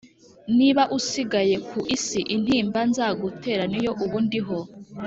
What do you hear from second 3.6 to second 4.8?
niyo ubu ndiho